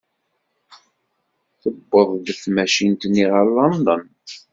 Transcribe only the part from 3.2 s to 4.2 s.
ɣer London.